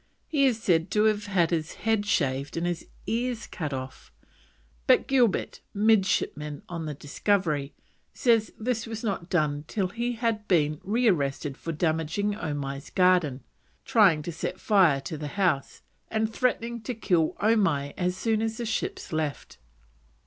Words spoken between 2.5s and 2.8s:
and